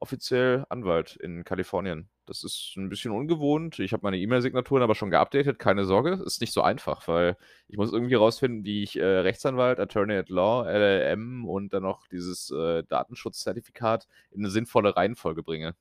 [0.00, 2.10] offiziell Anwalt in Kalifornien.
[2.26, 3.78] Das ist 'n bisschen ungewohnt.
[3.80, 6.14] Ich habe meine E-Mail-Signaturen aber schon geupdatet, keine Sorge.
[6.26, 7.36] Ist nicht so einfach, weil
[7.68, 12.06] ich muss irgendwie rausfinden, wie ich, äh, Rechtsanwalt, Attorney at Law, LLM und dann noch
[12.08, 15.74] dieses, äh, Datenschutzzertifikat in 'ne sinnvolle Reihenfolge bringe.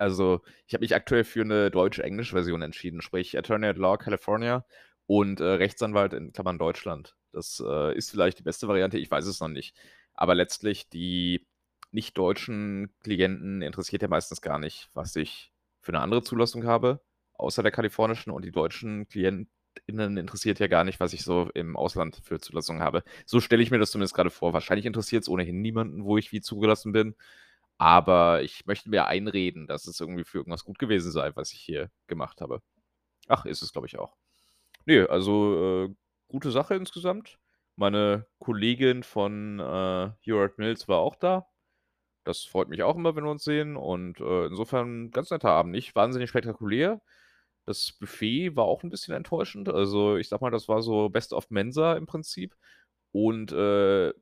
[0.00, 4.64] Also, ich habe mich aktuell für 'ne Deutsch-Englisch-Version entschieden, sprich Attorney at Law California
[5.06, 7.16] und, äh, Rechtsanwalt in Klammern Deutschland.
[7.32, 9.76] Das, äh, ist vielleicht die beste Variante, ich weiß es noch nicht.
[10.14, 11.46] Aber letztlich die
[11.90, 17.00] nicht deutschen Klienten interessiert ja meistens gar nicht, was ich für 'ne andere Zulassung habe,
[17.34, 21.76] außer der kalifornischen und die deutschen KlientInnen interessiert ja gar nicht, was ich so im
[21.76, 23.02] Ausland für Zulassungen habe.
[23.26, 24.52] So stelle ich mir das zumindest grade vor.
[24.52, 27.14] Wahrscheinlich interessiert's ohnehin niemanden, wo ich wie zugelassen bin,
[27.78, 31.60] aber ich möchte mir einreden, dass es irgendwie für irgendwas gut gewesen sei, was ich
[31.60, 32.62] hier gemacht habe.
[33.28, 34.16] Ach, ist es, glaube ich, auch.
[34.86, 35.94] Ne, also, äh,
[36.28, 37.38] gute Sache insgesamt.
[37.76, 41.46] Meine Kollegin von, äh, Hewart Mills war auch da.
[42.24, 45.72] Das freut mich auch immer, wenn wir uns sehen und, äh, insofern ganz netter Abend.
[45.72, 47.00] Nicht wahnsinnig spektakulär.
[47.66, 49.68] Das Buffet war auch 'n bisschen enttäuschend.
[49.70, 52.56] Also, ich sage mal, das war so Best of Mensa im Prinzip
[53.12, 54.12] und, äh,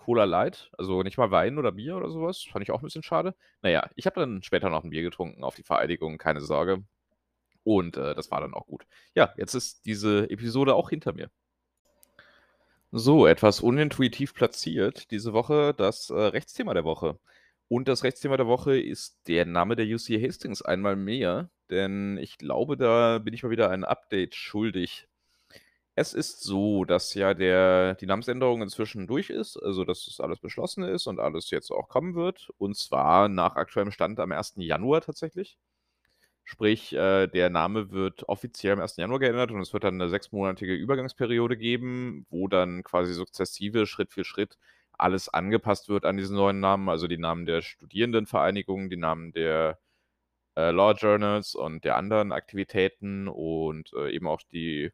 [0.00, 2.42] Cola Light, also nicht mal Wein oder Bier oder so was.
[2.44, 3.34] Fand ich auch 'n bisschen schade.
[3.62, 6.84] Na ja, ich habe dann später noch 'n Bier getrunken auf die Vereidigung, keine Sorge.
[7.64, 8.86] Und, äh, das war dann auch gut.
[9.16, 11.30] Ja, jetzt ist diese Episode auch hinter mir.
[12.92, 17.20] So, etwas unintuitiv platziert diese Woche das, äh, Rechtsthema der Woche.
[17.68, 22.36] Und das Rechtsthema der Woche ist der Name der UC Hastings einmal mehr, denn ich
[22.36, 25.06] glaube, da bin ich mal wieder ein Update schuldig.
[26.00, 30.38] Es ist so, dass ja der die Namensänderung inzwischen durch ist, also dass das alles
[30.40, 34.62] beschlossen ist und alles jetzt auch kommen wird, und zwar nach aktuellem Stand am 1.
[34.62, 35.58] Januar tatsächlich.
[36.44, 39.02] Sprich, äh, der Name wird offiziell am 1.
[39.02, 44.12] Januar geändert und es wird dann 'ne sechsmonatige Übergangsperiode geben, wo dann quasi sukzessive Schritt
[44.12, 44.58] für Schritt
[44.98, 49.78] alles angepasst wird an diesen neuen Namen, also die Namen der Studierendenvereinigung, die Namen der,
[50.56, 54.92] äh, Law Journals und der anderen Aktivitäten und, äh, eben auch die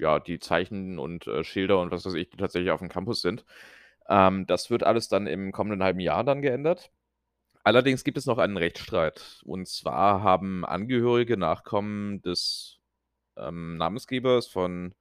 [0.00, 3.44] ja, die Zeichen und, äh, Schilder und was weiß ich, die tatsächlich aufm Campus sind.
[4.08, 6.90] Ähm, das wird alles dann im kommenden halben Jahr dann geändert.
[7.64, 9.42] Allerdings gibt es noch einen Rechtsstreit.
[9.46, 12.78] Und zwar haben Angehörige, Nachkommen des,
[13.38, 14.94] ähm, Namensgebers von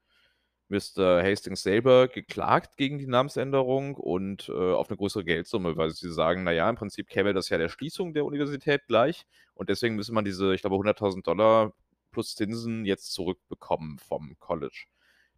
[0.70, 1.24] Mr.
[1.24, 6.44] Hastings selber geklagt gegen die Namensänderung und, äh, auf 'ne größere Geldsumme, weil sie sagen:
[6.46, 10.14] „Na ja, im Prinzip käme das ja der Schließung der Universität gleich und deswegen müsse
[10.14, 11.74] man diese, ich glaube, $100.000
[12.12, 14.86] plus Zinsen jetzt zurückbekommen vom College.“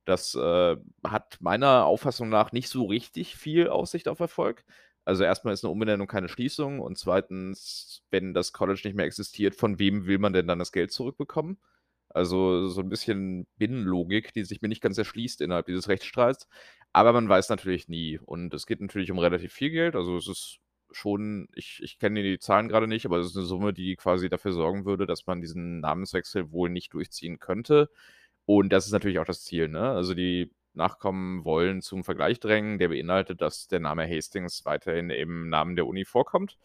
[0.05, 4.65] Das, äh, hat meiner Auffassung nach nicht so richtig viel Aussicht auf Erfolg.
[5.05, 9.05] Also, erst mal ist 'ne Umbenennung keine Schließung und zweitens, wenn das College nicht mehr
[9.05, 11.59] existiert, von wem will man denn dann das Geld zurückbekommen?
[12.09, 16.47] Also, so 'n bisschen Binnenlogik, die sich mir nicht ganz erschließt innerhalb dieses Rechtsstreits.
[16.93, 19.95] Aber man weiß natürlich nie und es geht natürlich um relativ viel Geld.
[19.95, 20.59] Also, es ist
[20.93, 24.29] schon ich ich kenne die Zahlen grade nicht, aber es ist 'ne Summe, die quasi
[24.29, 27.89] dafür sorgen würde, dass man diesen Namenswechsel wohl nicht durchziehen könnte.
[28.45, 29.91] Und das ist natürlich auch das Ziel, ne?
[29.91, 35.49] Also, die Nachkommen wollen zum Vergleich drängen, der beinhaltet, dass der Name Hastings weiterhin im
[35.49, 36.57] Namen der Uni vorkommt.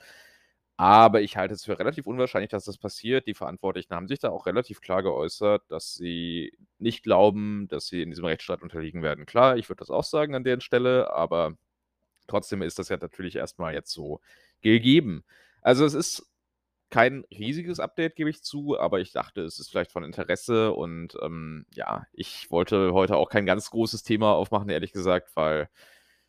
[0.78, 3.26] Aber ich halte es für relativ unwahrscheinlich, dass das passiert.
[3.26, 8.02] Die Verantwortlichen haben sich da auch relativ klar geäußert, dass sie nicht glauben, dass sie
[8.02, 9.26] in diesem Rechtsstreit unterliegen werden.
[9.26, 11.56] Klar, ich würde das auch sagen an deren Stelle, aber
[12.28, 14.20] trotzdem ist das ja natürlich erst mal jetzt so
[14.62, 15.24] gegeben.
[15.62, 16.26] Also, es ist
[16.90, 21.16] kein riesiges Update, gebe ich zu, aber ich dachte, es ist vielleicht von Interesse und,
[21.22, 25.68] ähm, ja, ich wollte heute auch kein ganz großes Thema aufmachen, ehrlich gesagt, weil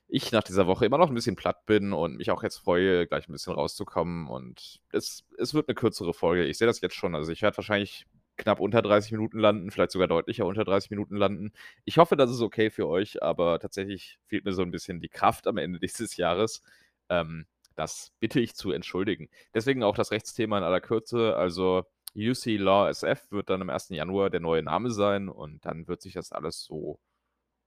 [0.09, 3.07] ich nach dieser Woche immer noch 'n bisschen platt bin und mich auch jetzt freue,
[3.07, 6.45] gleich 'n bisschen rauszukommen und es es wird 'ne kürzere Folge.
[6.45, 7.15] Ich sehe das jetzt schon.
[7.15, 8.05] Also, ich werde wahrscheinlich
[8.37, 11.51] knapp unter 30 Minuten landen, vielleicht sogar deutlicher unter 30 Minuten landen.
[11.85, 15.09] Ich hoffe, das ist okay für euch, aber tatsächlich fehlt mir so 'n bisschen die
[15.09, 16.61] Kraft am Ende dieses Jahres.
[17.09, 17.45] Ähm,
[17.75, 19.29] das bitte ich zu entschuldigen.
[19.53, 21.35] Deswegen auch das Rechtsthema in aller Kürze.
[21.37, 23.93] Also, UC Law SF wird dann am 1.
[23.95, 26.99] Januar der neue Name sein und dann wird sich das alles so,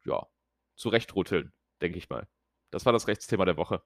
[0.05, 0.27] ja,
[0.77, 1.53] zurechtrütteln,
[1.83, 2.29] denke ich mal.
[2.71, 3.83] Das war das Rechtsthema der Woche.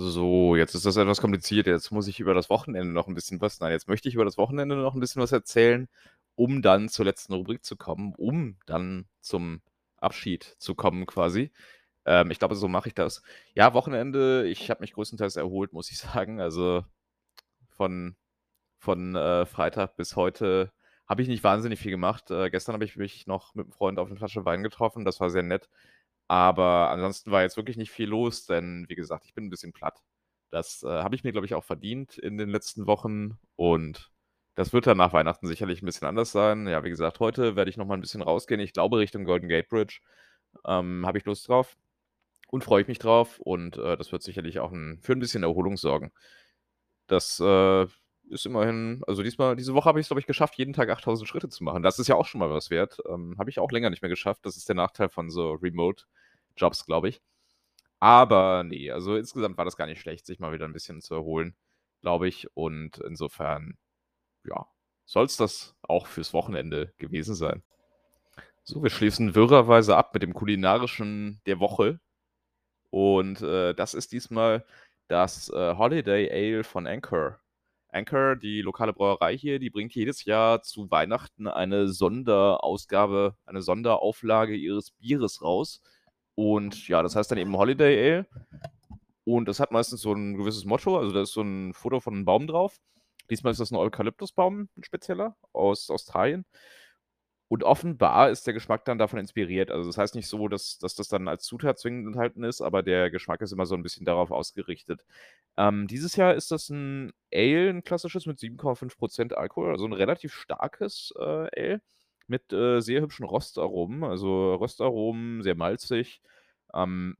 [0.00, 1.66] So, jetzt ist das etwas kompliziert.
[1.66, 4.24] Jetzt muss ich über das Wochenende noch 'n bisschen was nein, jetzt möchte ich über
[4.24, 5.88] das Wochenende noch 'n bisschen was erzählen,
[6.36, 9.60] um dann zur letzten Rubrik zu kommen, um dann zum
[9.96, 11.50] Abschied zu kommen quasi.
[12.06, 13.22] Ähm, ich glaube, so mache ich das.
[13.54, 16.40] Ja, Wochenende, ich habe mich größtenteils erholt, muss ich sagen.
[16.40, 16.84] Also,
[17.70, 18.16] von
[18.80, 20.72] von, äh, Freitag bis heute
[21.08, 22.30] habe ich nicht wahnsinnig viel gemacht.
[22.30, 25.20] Äh, gestern habe ich mich noch mit 'nem Freund auf 'ne Flasche Wein getroffen, das
[25.20, 25.68] war sehr nett.
[26.30, 29.72] Aber ansonsten war jetzt wirklich nicht viel los, denn wie gesagt, ich bin 'n bisschen
[29.72, 30.02] platt.
[30.50, 34.10] Das, äh, habe ich mir, glaube ich, auch verdient in den letzten Wochen und
[34.54, 36.66] das wird dann nach Weihnachten sicherlich 'n bisschen anders sein.
[36.68, 38.60] Ja, wie gesagt, heute werde ich noch mal 'n bisschen rausgehen.
[38.60, 40.00] Ich glaube Richtung Golden Gate Bridge,
[40.66, 41.76] ähm, habe ich Lust drauf
[42.48, 45.42] und freue ich mich drauf und, äh, das wird sicherlich auch 'n für 'n bisschen
[45.44, 46.12] Erholung sorgen.
[47.08, 47.86] Das, äh,
[48.30, 51.48] ist immerhin also diesmal diese Woche habe ich's, glaube ich, geschafft, jeden Tag 8.000 Schritte
[51.48, 51.82] zu machen.
[51.82, 52.98] Das ist ja auch schon mal was wert.
[53.08, 54.44] Ähm, habe ich auch länger nicht mehr geschafft.
[54.46, 57.20] Das ist der Nachteil von so Remote-Jobs, glaube ich.
[58.00, 61.14] Aber ne, also insgesamt war das gar nicht schlecht, sich mal wieder 'n bisschen zu
[61.14, 61.56] erholen,
[62.02, 62.48] glaube ich.
[62.56, 63.78] Und insofern,
[64.44, 64.66] ja,
[65.06, 67.62] soll's das auch fürs Wochenende gewesen sein.
[68.64, 72.00] So, wir schließen wirrerweise ab mit dem Kulinarischen der Woche.
[72.90, 74.64] Und, äh, das ist diesmal
[75.08, 77.40] das, äh, Holiday Ale von Anchor.
[77.90, 84.54] Anchor, die lokale Brauerei hier, die bringt jedes Jahr zu Weihnachten eine Sonderausgabe, eine Sonderauflage
[84.54, 85.80] ihres Bieres raus.
[86.34, 88.26] Und ja, das heißt dann eben Holiday Ale.
[89.24, 92.14] Und das hat meistens so 'n gewisses Motto, also da ist so 'n Foto von
[92.14, 92.78] 'nem Baum drauf.
[93.30, 96.44] Diesmal ist das 'n Eukalyptusbaum, 'n spezieller aus Australien.
[97.50, 99.70] Und offenbar ist der Geschmack dann davon inspiriert.
[99.70, 102.82] Also, das heißt nicht so, dass dass das dann als Zutat zwingend enthalten ist, aber
[102.82, 105.04] der Geschmack ist immer so 'n bisschen darauf ausgerichtet.
[105.56, 109.94] Ähm, dieses Jahr ist das 'n Ale, 'n klassisches mit 7,5 % Alkohol, also 'n
[109.94, 111.80] relativ starkes, äh, Ale
[112.26, 116.20] mit, äh, sehr hübschen Röstaromen, also Röstaromen, sehr malzig.
[116.74, 117.16] Ähm,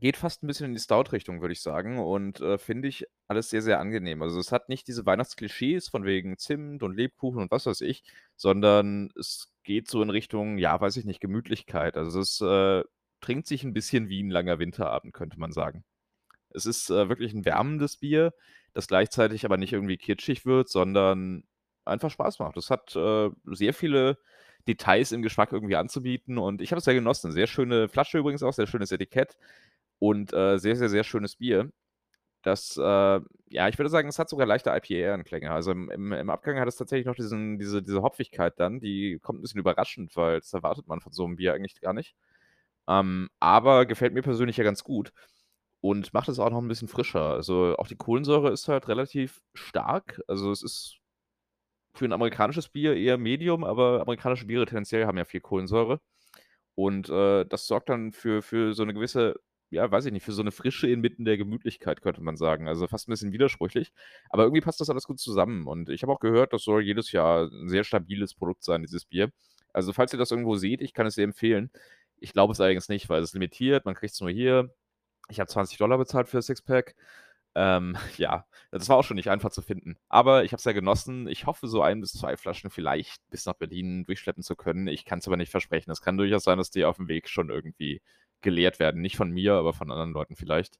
[0.00, 3.50] geht fast 'n bisschen in die Stout-Richtung, würde ich sagen und, äh, finde ich alles
[3.50, 4.22] sehr, sehr angenehm.
[4.22, 8.02] Also, es hat nicht diese Weihnachtsklischees von wegen Zimt und Lebkuchen und was weiß ich,
[8.36, 11.96] sondern es geht so in Richtung, ja, weiß ich nicht, Gemütlichkeit.
[11.96, 12.84] Also, es, äh,
[13.20, 15.84] trinkt sich 'n bisschen wie 'n langer Winterabend, könnte man sagen.
[16.50, 18.34] Es ist, äh, wirklich 'n wärmendes Bier,
[18.74, 21.44] das gleichzeitig aber nicht irgendwie kitschig wird, sondern
[21.86, 22.56] einfach Spaß macht.
[22.58, 24.18] Es hat, äh, sehr viele
[24.68, 27.32] Details im Geschmack irgendwie anzubieten und ich habe es sehr genossen.
[27.32, 29.36] Sehr schöne Flasche übrigens auch, sehr schönes Etikett
[30.00, 31.70] und, äh, sehr, sehr, sehr schönes Bier.
[32.42, 35.50] Das, äh ja, ich würde sagen, es hat sogar leichte IPA-Anklänge.
[35.52, 39.18] Also, im im im Abgang hat es tatsächlich noch diesen diese diese Hopfigkeit dann, die
[39.22, 42.14] kommt 'n bisschen überraschend, weil das erwartet man von so 'nem Bier eigentlich gar nicht.
[42.88, 45.12] Ähm, aber gefällt mir persönlich ja ganz gut
[45.82, 47.22] und macht es auch noch 'n bisschen frischer.
[47.32, 50.20] Also, auch die Kohlensäure ist halt relativ stark.
[50.28, 50.98] Also, es ist
[51.94, 56.00] für 'n amerikanisches Bier eher Medium, aber amerikanische Biere tendenziell haben ja viel Kohlensäure.
[56.76, 59.36] Und, äh, das sorgt dann für für so 'ne gewisse
[59.70, 62.68] ja, weiß ich nicht, für so 'ne Frische inmitten der Gemütlichkeit, könnte man sagen.
[62.68, 63.92] Also, fast 'n bisschen widersprüchlich,
[64.30, 65.66] aber irgendwie passt das alles gut zusammen.
[65.66, 69.04] Und ich habe auch gehört, das soll jedes Jahr 'n sehr stabiles Produkt sein, dieses
[69.06, 69.30] Bier.
[69.72, 71.70] Also, falls ihr das irgendwo seht, ich kann es sehr empfehlen.
[72.18, 74.74] Ich glaube es allerdings nicht, weil es ist limitiert, man kriegt's nur hier.
[75.30, 76.96] Ich habe 20 $ bezahlt für das Sixpack.
[77.56, 79.96] Ähm, ja, das war auch schon nicht einfach zu finden.
[80.10, 81.28] Aber ich habe es sehr genossen.
[81.28, 84.88] Ich hoffe, so 1 bis 2 Flaschen vielleicht bis nach Berlin durchschleppen zu können.
[84.88, 85.90] Ich kann's aber nicht versprechen.
[85.92, 88.02] Es kann durchaus sein, dass die aufm Weg schon irgendwie
[88.42, 89.00] geleert werden.
[89.00, 90.78] Nicht von mir, aber von anderen Leuten vielleicht.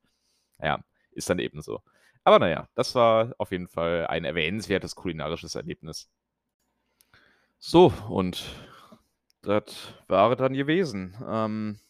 [0.61, 1.83] Ja, ist dann eben so.
[2.25, 6.11] Aber na ja, das war auf jeden Fall ein erwähnenswertes kulinarisches Erlebnis.
[7.59, 8.45] So, und
[9.43, 11.17] das war dann gewesen.
[11.27, 11.81] Ähm,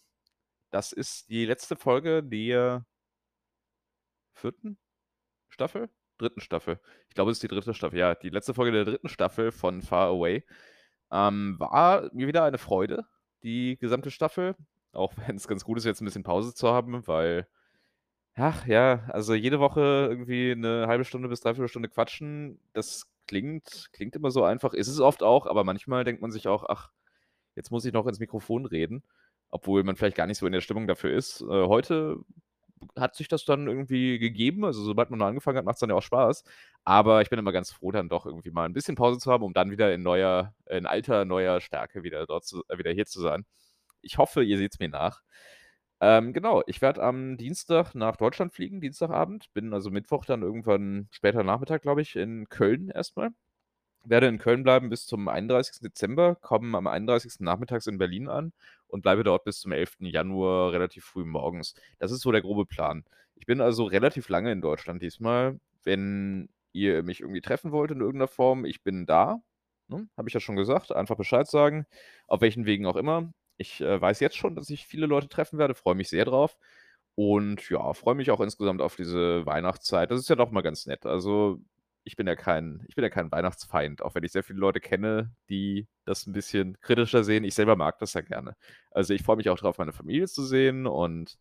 [0.70, 2.84] das ist die letzte Folge der
[4.34, 4.76] 4.
[5.48, 5.90] Staffel?
[6.18, 6.40] 3.
[6.40, 6.80] Staffel.
[7.08, 7.72] Ich glaube, es ist die 3.
[7.72, 7.98] Staffel.
[7.98, 9.08] Ja, die letzte Folge der 3.
[9.08, 10.44] Staffel von Far Away.
[11.10, 13.06] Ähm, war mir wieder eine Freude,
[13.42, 14.54] die gesamte Staffel,
[14.92, 17.46] auch wenn's ganz gut ist, jetzt 'n bisschen Pause zu haben, weil
[18.36, 23.88] ach ja, also jede Woche irgendwie 'ne 1/2 Stunde bis 3/4 Stunde quatschen, das klingt
[23.92, 26.90] klingt immer so einfach, ist es oft auch, aber manchmal denkt man sich auch: „Ach,
[27.56, 29.02] jetzt muss ich noch ins Mikrofon reden“,
[29.50, 31.42] obwohl man vielleicht gar nicht so in der Stimmung dafür ist.
[31.42, 32.18] Äh, heute
[32.98, 34.64] hat sich das dann irgendwie gegeben.
[34.66, 36.44] Also, sobald man angefangen hat, macht's dann ja auch Spaß.
[36.84, 39.44] Aber ich bin immer ganz froh, dann doch irgendwie mal 'n bisschen Pause zu haben,
[39.44, 43.06] um dann wieder in neuer in alter, neuer Stärke wieder dort zu äh, wieder hier
[43.06, 43.44] zu sein.
[44.02, 45.22] Ich hoffe, ihr seht's mir nach.
[46.00, 51.08] Ähm, genau, ich werde am Dienstag nach Deutschland fliegen, Dienstagabend, bin also Mittwoch dann irgendwann
[51.10, 53.30] später Nachmittag, glaube ich, in Köln erst mal.
[54.04, 55.82] Werde in Köln bleiben bis zum 31.
[55.84, 57.44] Dezember, komme am 31.
[57.44, 58.52] nachmittags in Berlin an
[58.88, 60.06] und bleibe dort bis zum 11.
[60.06, 61.74] Januar relativ früh morgens.
[61.98, 63.04] Das ist so der grobe Plan.
[63.36, 65.60] Ich bin also relativ lange in Deutschland diesmal.
[65.84, 69.40] Wenn ihr mich irgendwie treffen wollt in irgend 'ner Form, ich bin da,
[69.88, 70.08] ne?
[70.16, 70.92] Habe ich ja schon gesagt.
[70.92, 71.86] Einfach Bescheid sagen,
[72.28, 73.32] auf welchen Wegen auch immer.
[73.60, 76.56] Ich, äh, weiß jetzt schon, dass ich viele Leute treffen werde, freue mich sehr drauf
[77.14, 80.10] und ja, freue mich auch insgesamt auf diese Weihnachtszeit.
[80.10, 81.06] Das ist ja doch mal ganz nett.
[81.06, 81.60] Also,
[82.04, 84.80] ich bin ja kein ich bin ja kein Weihnachtsfeind, auch wenn ich sehr viele Leute
[84.80, 87.44] kenne, die das 'n bisschen kritischer sehen.
[87.44, 88.54] Ich selber mag das ja gerne.
[88.90, 91.38] Also, ich freue mich auch drauf, meine Familie zu sehen und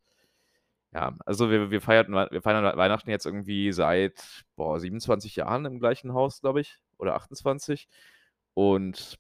[0.94, 5.80] ja, also wir wir feierten wir feiern Weihnachten jetzt irgendwie seit, boah, 27 Jahren im
[5.80, 7.88] gleichen Haus, glaube ich, oder 28.
[8.56, 9.18] Und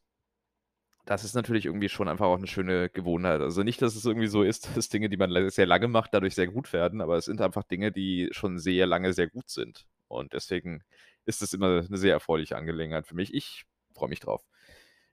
[1.09, 3.41] das ist natürlich irgendwie schon einfach auch 'ne schöne Gewohnheit.
[3.41, 6.35] Also, nicht, dass es irgendwie so ist, dass Dinge, die man sehr lange macht, dadurch
[6.35, 9.85] sehr gut werden, aber es sind einfach Dinge, die schon sehr lange sehr gut sind.
[10.07, 10.83] Und deswegen
[11.25, 13.33] ist es immer 'ne sehr erfreuliche Angelegenheit für mich.
[13.33, 14.43] Ich freue mich drauf.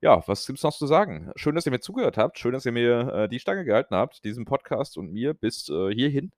[0.03, 1.33] Ja, was gibt's noch zu sagen?
[1.37, 2.39] Schön, dass ihr mir zugehört habt.
[2.39, 5.91] Schön, dass ihr mir, äh, die Stange gehalten habt, diesem Podcast und mir bis, äh,
[5.95, 6.33] hierhin.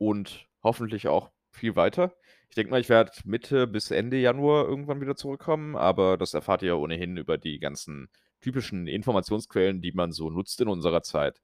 [0.00, 2.14] Und hoffentlich auch viel weiter.
[2.48, 6.62] Ich denke mal, ich werde Mitte bis Ende Januar irgendwann wieder zurückkommen, aber das erfahrt
[6.62, 8.08] ihr ja ohnehin über die ganzen
[8.40, 11.40] typischen Informationsquellen, die man so nutzt in unserer Zeit.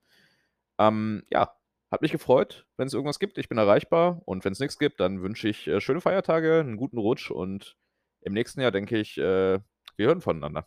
[0.78, 1.54] Ähm, ja,
[1.90, 2.66] hat mich gefreut.
[2.76, 6.00] Wenn's irgendwas gibt, ich bin erreichbar und wenn's nix gibt, dann wünsche ich, äh, schöne
[6.00, 7.76] Feiertage, 'n guten Rutsch und
[8.22, 9.60] im nächsten Jahr denke ich, äh,
[9.96, 10.66] wir hören voneinander.